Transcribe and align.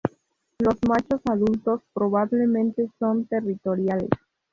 Los 0.57 0.77
machos 0.89 1.21
adultos 1.29 1.81
probablemente 1.93 2.89
son 2.97 3.25
territoriales. 3.25 4.09